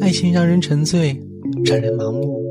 [0.00, 1.18] 爱情让人沉醉，
[1.64, 2.42] 让人盲目，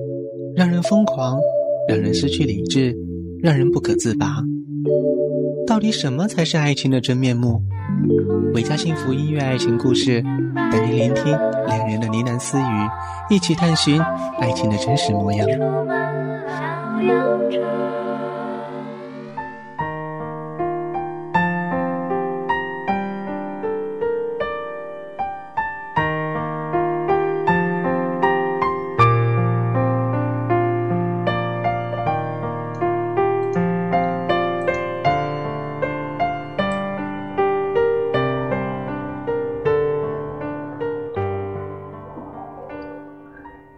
[0.55, 1.39] 让人疯狂，
[1.87, 2.95] 让人失去理智，
[3.41, 4.43] 让人不可自拔。
[5.65, 7.61] 到底什么才是爱情的真面目？
[8.53, 10.21] 维嘉幸福音乐爱情故事，
[10.71, 11.25] 带您聆听
[11.67, 12.63] 两人的呢喃私语，
[13.29, 14.01] 一起探寻
[14.39, 15.47] 爱情的真实模样。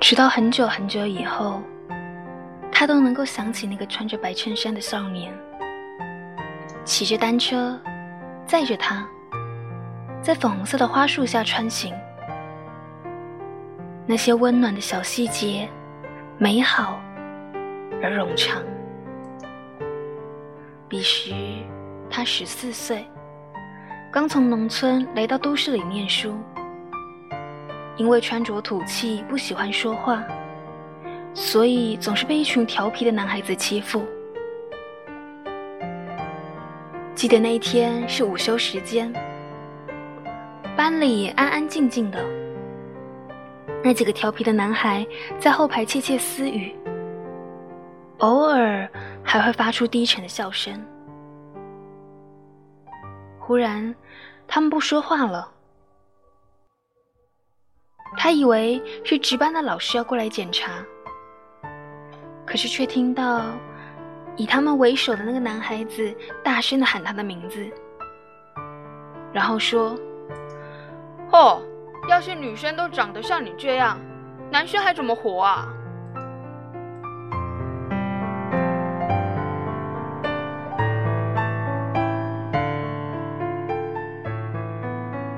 [0.06, 1.60] 直到很久很久以后，
[2.72, 5.34] 他都能够想起那个穿着白衬衫的少年，
[6.84, 7.76] 骑着单车，
[8.46, 9.04] 载着他，
[10.22, 11.92] 在粉红色的花树下穿行。
[14.06, 15.68] 那些温暖的小细节，
[16.38, 17.02] 美好
[18.04, 18.62] 而冗长。
[20.88, 21.34] 彼时
[22.12, 23.04] 他十四岁，
[24.12, 26.38] 刚从农村来到都市里念书。
[27.98, 30.24] 因为穿着土气，不喜欢说话，
[31.34, 34.06] 所以总是被一群调皮的男孩子欺负。
[37.14, 39.12] 记得那一天是午休时间，
[40.76, 42.22] 班里安安静静的，
[43.82, 45.08] 那几个调皮的男孩
[45.40, 46.76] 在后排窃窃私语，
[48.18, 48.86] 偶尔
[49.24, 50.78] 还会发出低沉的笑声。
[53.40, 53.96] 忽然，
[54.46, 55.55] 他们不说话了。
[58.18, 60.72] 他以为是值班的老师要过来检查，
[62.46, 63.44] 可是却听到
[64.36, 67.70] 以他们为首的那个男孩子大声的喊他的名字，
[69.32, 69.96] 然后说
[71.32, 71.62] ：“哦，
[72.10, 74.00] 要是女生都长得像你这样，
[74.50, 75.68] 男生还怎么活啊？”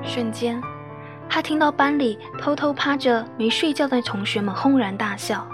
[0.02, 0.58] 瞬间。
[1.30, 5.46] 他听到班里偷偷趴着没睡觉的同学们轰然大笑，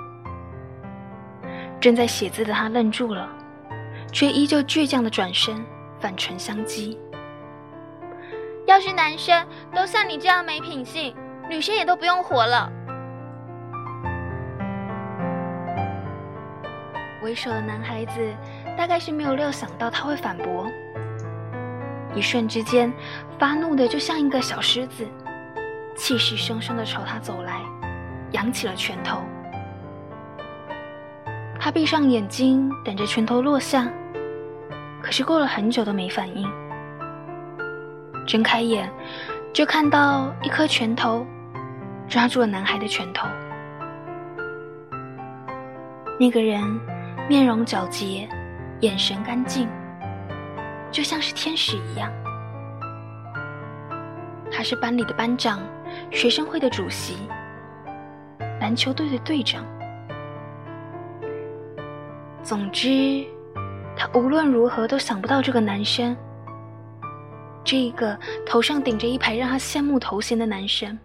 [1.81, 3.29] 正在写字的他愣住了，
[4.13, 5.63] 却依旧倔强的转身
[5.99, 6.97] 反唇相讥
[8.67, 11.15] ：“要是男生都像你这样没品性，
[11.51, 12.71] 女生也都不用活了。”
[17.23, 18.35] 为首的男孩子
[18.79, 20.67] 大概是没有料想到他会反驳，
[22.15, 22.93] 一瞬之间
[23.39, 25.05] 发怒的就像一个小狮子。
[25.97, 27.61] 气势汹汹地朝他走来，
[28.33, 29.19] 扬起了拳头。
[31.59, 33.89] 他闭上眼睛，等着拳头落下，
[35.03, 36.47] 可是过了很久都没反应。
[38.27, 38.91] 睁开眼，
[39.53, 41.27] 就看到一颗拳头
[42.09, 43.27] 抓住了男孩的拳头。
[46.19, 46.63] 那个人
[47.29, 48.29] 面容皎洁，
[48.81, 49.69] 眼神干净，
[50.91, 52.13] 就像是天使一样。
[54.57, 55.61] 他是班里的班长。
[56.11, 57.29] 学生会的主席，
[58.61, 59.65] 篮球队的队长。
[62.43, 63.25] 总之，
[63.97, 66.17] 他无论如何都想不到这个男生，
[67.63, 70.99] 这个头上顶着一排让他羡慕头衔的男生，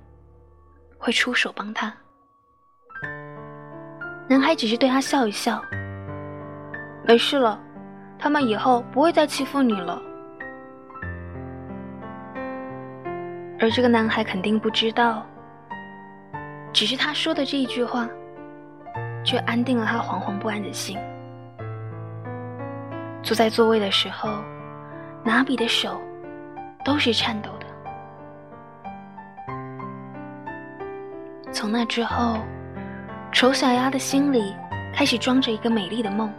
[0.98, 1.94] 会出手帮他。
[4.28, 5.64] 男孩只是对他笑一笑，
[7.04, 7.60] 没事了，
[8.18, 10.02] 他们以后不会再欺负你了。
[13.62, 15.26] 而这个男孩肯定不知道，
[16.72, 18.08] 只是他说的这一句话，
[19.24, 20.98] 却安定了他惶惶不安的心。
[23.22, 24.30] 坐在座位的时候，
[25.26, 26.00] 拿笔的手
[26.86, 27.66] 都是颤抖的。
[31.52, 32.38] 从那之后，
[33.30, 34.56] 丑小鸭的心里
[34.94, 36.32] 开始装着一个美丽的梦，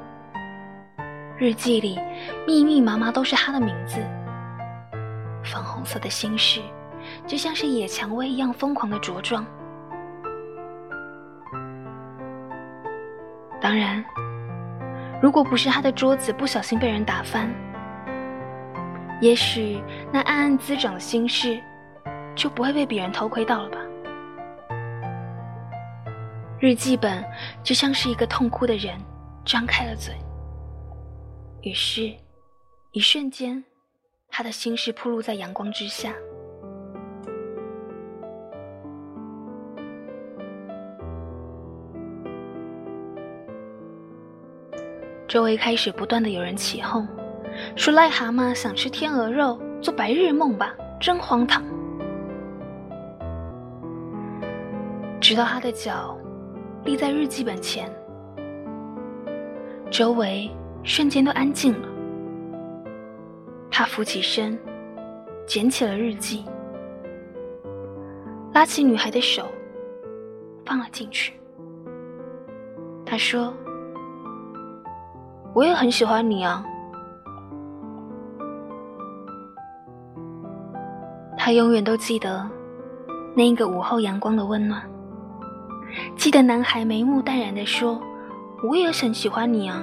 [1.37, 2.01] 日记里
[2.47, 4.01] 密密麻麻都是他的名字，
[5.45, 6.63] 粉红色的心事。
[7.27, 9.47] 就像是野蔷薇一样疯狂的茁壮。
[13.61, 14.05] 当然，
[15.23, 17.53] 如果不是他的桌子不小心被人打翻，
[19.21, 21.61] 也许那暗暗滋长的心事
[22.35, 23.79] 就不会被别人偷窥到了吧。
[26.59, 27.25] 日记本
[27.63, 28.99] 就像是一个痛哭的人，
[29.45, 30.15] 张开了嘴。
[31.63, 32.11] 于是，
[32.93, 33.63] 一瞬间，
[34.31, 36.15] 他的心事暴露在阳光之下。
[45.31, 47.07] 周围开始不断的有人起哄，
[47.77, 51.63] 说癞蛤蟆想吃天鹅肉，做白日梦吧，真荒唐。
[55.21, 56.19] 直到他的脚
[56.85, 57.89] 立在日记本前，
[59.89, 60.51] 周围
[60.83, 61.89] 瞬间都安静了。
[63.71, 64.59] 他扶起身，
[65.47, 66.45] 捡起了日记，
[68.53, 69.47] 拉起女孩的手，
[70.67, 71.35] 放了进去。
[73.07, 73.55] 他说
[75.53, 76.65] ：“我也很喜欢你啊。”
[81.37, 82.47] 他永远都记得
[83.35, 84.83] 那一个午后阳光的温暖，
[86.15, 88.01] 记得男孩眉目淡然的说
[88.69, 89.83] ：“我也很喜欢你啊。”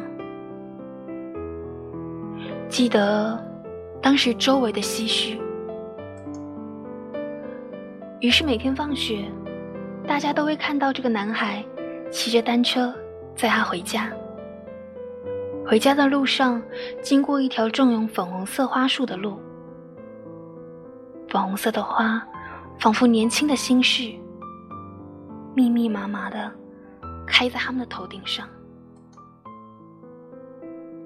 [2.70, 3.38] 记得
[4.02, 5.40] 当时周围的唏嘘，
[8.20, 9.26] 于是每天放学，
[10.06, 11.64] 大家都会看到这个男孩
[12.12, 12.94] 骑着单车
[13.36, 14.12] 载他回家。
[15.70, 16.62] 回家的路上，
[17.02, 19.38] 经过一条种有粉红色花束的路。
[21.28, 22.26] 粉红色的花，
[22.80, 24.14] 仿佛年轻的心事，
[25.54, 26.50] 密密麻麻的
[27.28, 28.48] 开在他们的头顶上。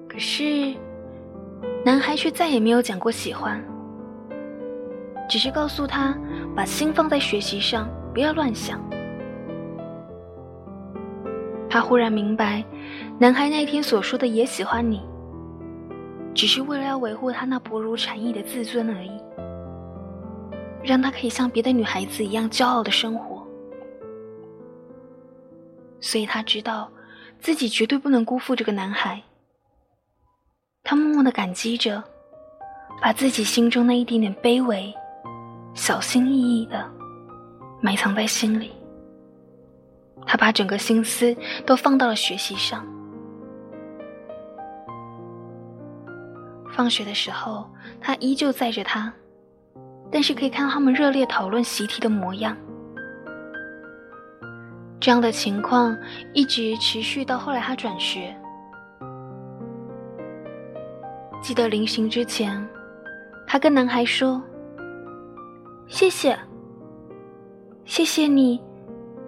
[0.08, 0.76] 可是，
[1.84, 3.60] 男孩却再也没有讲过喜欢，
[5.28, 6.16] 只是告诉他
[6.54, 8.80] 把心放在学习上，不要乱想。
[11.72, 12.62] 他忽然明白，
[13.18, 15.00] 男孩那天所说的“也喜欢你”，
[16.36, 19.10] 只是为了要维护他那薄如蝉翼的自尊而已。
[20.84, 23.42] 让他可以像别的女孩子一样骄傲的生活，
[25.98, 26.90] 所以他知道
[27.40, 29.22] 自己绝对不能辜负这个男孩。
[30.84, 32.04] 他默默的感激着，
[33.00, 34.92] 把自己心中那一点点卑微，
[35.72, 36.86] 小心翼翼的
[37.80, 38.72] 埋藏在心里。
[40.26, 41.36] 他把整个心思
[41.66, 42.86] 都放到了学习上。
[46.72, 47.68] 放学的时候，
[48.00, 49.12] 他依旧载着他。
[50.10, 52.54] 但是可以看到他们热烈讨论习题的模样。
[55.00, 55.96] 这样的情况
[56.34, 58.36] 一直持续到后来他转学。
[61.40, 62.68] 记得临行之前，
[63.46, 64.40] 他跟男孩说
[65.88, 66.38] ：“谢谢，
[67.86, 68.62] 谢谢你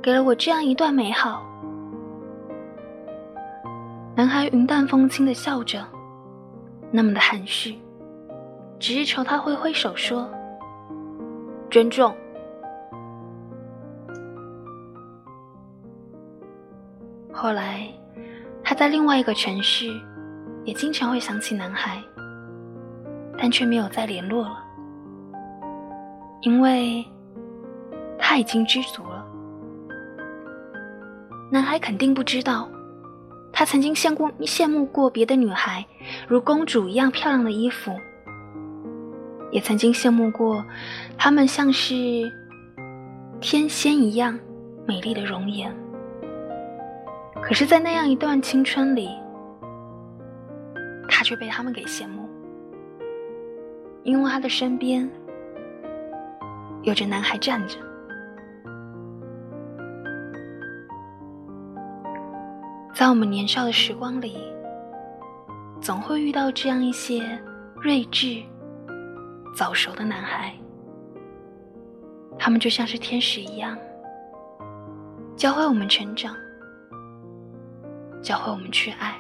[0.05, 1.43] 给了我这样一段美好。”
[4.15, 5.83] 男孩云淡风轻的笑着，
[6.91, 7.79] 那么的含蓄，
[8.79, 10.29] 只是朝他挥挥手说。
[11.71, 12.15] 尊重。
[17.33, 17.89] 后来，
[18.63, 19.87] 他在另外一个城市，
[20.65, 21.99] 也经常会想起男孩，
[23.39, 24.63] 但却没有再联络了，
[26.43, 27.05] 因为
[28.19, 29.14] 他已经知足了。
[31.55, 32.69] 男孩肯定不知道，
[33.53, 35.87] 他曾经羡过羡慕过别的女孩，
[36.27, 37.97] 如公主一样漂亮的衣服。
[39.53, 40.67] 也曾经羡慕过，
[41.17, 41.95] 她们像是
[43.41, 44.37] 天仙一样
[44.85, 45.73] 美丽的容颜。
[47.41, 49.11] 可是，在那样一段青春里，
[51.09, 52.29] 他却被他们给羡慕，
[54.03, 55.09] 因为他的身边
[56.83, 57.79] 有着男孩站着。
[62.95, 64.37] 在我们年少的时光里，
[65.81, 67.37] 总会遇到这样一些
[67.83, 68.41] 睿智。
[69.57, 70.55] 早熟的男孩，
[72.39, 73.77] 他们就像是天使一样，
[75.37, 76.35] 教会我们成长，
[78.23, 79.15] 教会我们去爱。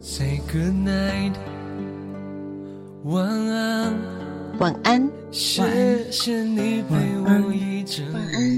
[0.00, 1.34] Say good night，
[3.04, 3.94] 晚安，
[4.58, 8.04] 晚安，谢谢你陪我一整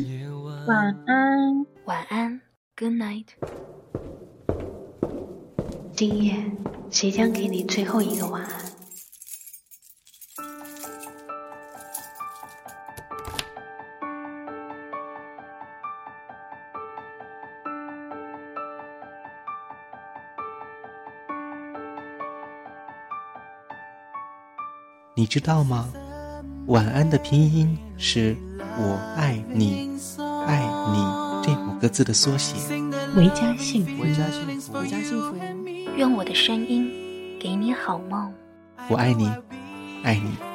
[0.06, 2.40] 夜晚，晚安，晚安
[2.76, 3.26] ，Good night。
[5.94, 6.34] 今夜，
[6.90, 8.73] 即将给你最后一个晚安。
[25.24, 25.88] 你知道吗？
[26.66, 28.36] 晚安的拼音是
[28.76, 29.88] 我爱你，
[30.46, 30.60] 爱
[30.92, 31.02] 你
[31.42, 32.54] 这五个字的缩写。
[33.16, 35.34] 维家幸福，维家幸福，维家幸福。
[35.96, 36.90] 愿我的声音
[37.40, 38.30] 给你好梦。
[38.90, 39.32] 我爱你，
[40.02, 40.53] 爱你。